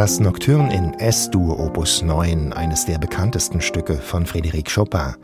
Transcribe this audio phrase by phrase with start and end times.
[0.00, 5.16] Das Nocturne in S-Dur Opus 9, eines der bekanntesten Stücke von Frédéric Chopin.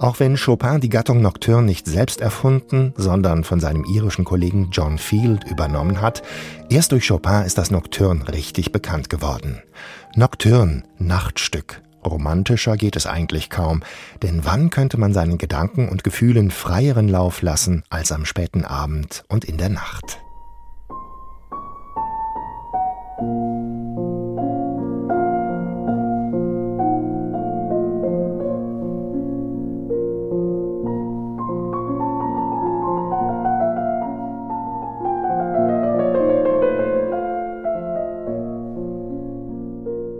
[0.00, 4.98] Auch wenn Chopin die Gattung Nocturne nicht selbst erfunden, sondern von seinem irischen Kollegen John
[4.98, 6.24] Field übernommen hat,
[6.68, 9.62] erst durch Chopin ist das Nocturne richtig bekannt geworden.
[10.16, 11.80] Nocturne, Nachtstück.
[12.04, 13.84] Romantischer geht es eigentlich kaum,
[14.24, 19.22] denn wann könnte man seinen Gedanken und Gefühlen freieren Lauf lassen als am späten Abend
[19.28, 20.18] und in der Nacht?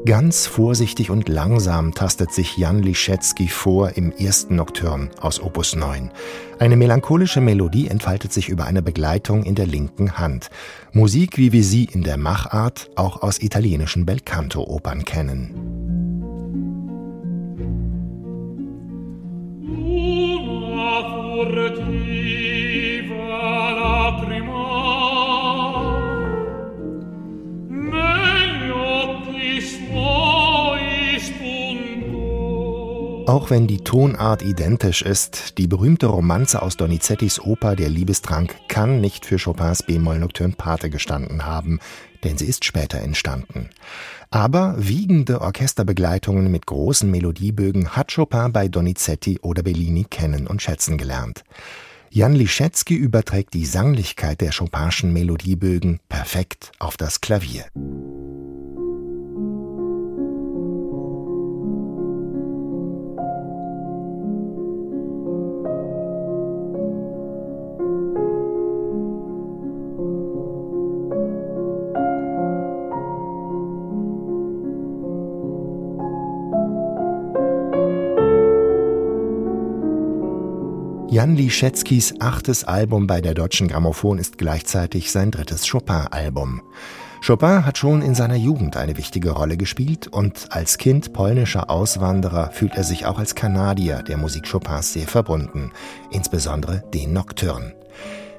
[0.07, 6.13] Ganz vorsichtig und langsam tastet sich Jan Liszewski vor im ersten Nocturne aus Opus 9.
[6.61, 10.49] Eine melancholische Melodie entfaltet sich über eine Begleitung in der linken Hand.
[10.93, 15.51] Musik, wie wir sie in der Machart auch aus italienischen Belcanto-Opern kennen.
[33.27, 39.01] Auch wenn die Tonart identisch ist, die berühmte Romanze aus Donizettis Oper Der Liebestrank kann
[39.01, 41.81] nicht für Chopins B-Moll Nocturne Pate gestanden haben,
[42.23, 43.71] denn sie ist später entstanden.
[44.31, 50.97] Aber wiegende Orchesterbegleitungen mit großen Melodiebögen hat Chopin bei Donizetti oder Bellini kennen und schätzen
[50.97, 51.43] gelernt.
[52.11, 57.65] Jan Liszewski überträgt die Sanglichkeit der Chopinschen Melodiebögen perfekt auf das Klavier.
[81.09, 86.63] Jan Liszewskis achtes Album bei der Deutschen Grammophon ist gleichzeitig sein drittes Chopin-Album.
[87.25, 92.51] Chopin hat schon in seiner Jugend eine wichtige Rolle gespielt und als Kind polnischer Auswanderer
[92.51, 95.71] fühlt er sich auch als Kanadier der Musik Chopins sehr verbunden,
[96.11, 97.73] insbesondere den Nocturnen.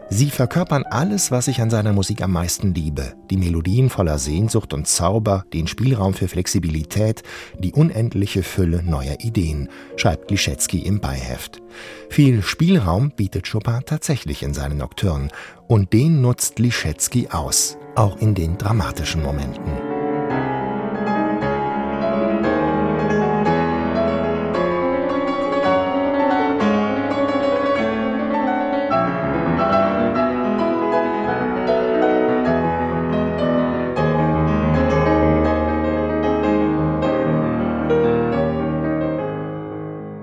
[0.10, 3.14] Sie verkörpern alles, was ich an seiner Musik am meisten liebe.
[3.30, 7.24] Die Melodien voller Sehnsucht und Zauber, den Spielraum für Flexibilität,
[7.60, 11.62] die unendliche Fülle neuer Ideen, schreibt Liszewski im Beiheft.
[12.10, 15.30] Viel Spielraum bietet Chopin tatsächlich in seinen Nocturnen
[15.68, 19.87] und den nutzt Liszewski aus, auch in den dramatischen Momenten.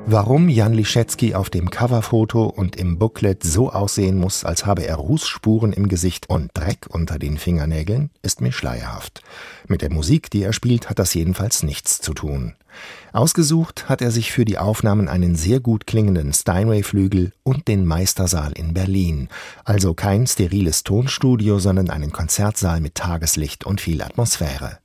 [0.06, 4.97] Warum Jan Liszewski auf dem Coverfoto und im Booklet so aussehen muss, als habe er
[4.97, 9.22] Rußspuren im Gesicht und Dreck unter den Fingernägeln, ist mir schleierhaft.
[9.66, 12.54] Mit der Musik, die er spielt, hat das jedenfalls nichts zu tun.
[13.15, 18.53] Ausgesucht hat er sich für die Aufnahmen einen sehr gut klingenden Steinway-Flügel und den Meistersaal
[18.53, 19.28] in Berlin.
[19.65, 24.84] Also kein steriles Tonstudio, sondern einen Konzertsaal mit Tageslicht und viel Atmosphäre.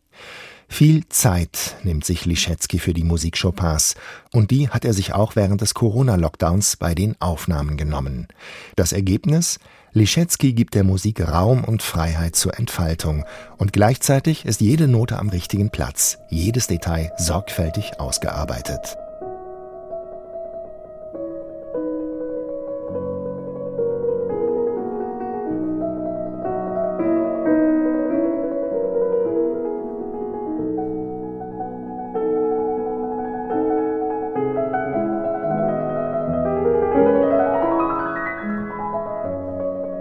[0.71, 3.95] Viel Zeit nimmt sich Liszewski für die Musik Chopins
[4.31, 8.27] und die hat er sich auch während des Corona-Lockdowns bei den Aufnahmen genommen.
[8.75, 9.59] Das Ergebnis?
[9.91, 13.25] Liszewski gibt der Musik Raum und Freiheit zur Entfaltung
[13.57, 18.95] und gleichzeitig ist jede Note am richtigen Platz, jedes Detail sorgfältig ausgearbeitet.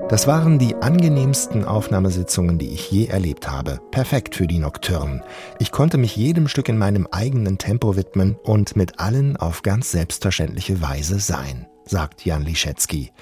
[0.09, 3.79] Das waren die angenehmsten Aufnahmesitzungen, die ich je erlebt habe.
[3.91, 5.23] Perfekt für die Nocturnen.
[5.59, 9.91] Ich konnte mich jedem Stück in meinem eigenen Tempo widmen und mit allen auf ganz
[9.91, 13.13] selbstverständliche Weise sein, sagt Jan Liszewski.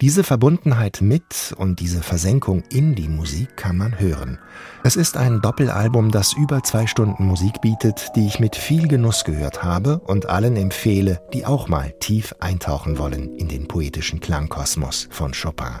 [0.00, 4.38] Diese Verbundenheit mit und diese Versenkung in die Musik kann man hören.
[4.84, 9.24] Es ist ein Doppelalbum, das über zwei Stunden Musik bietet, die ich mit viel Genuss
[9.24, 15.08] gehört habe und allen empfehle, die auch mal tief eintauchen wollen in den poetischen Klangkosmos
[15.10, 15.80] von Chopin.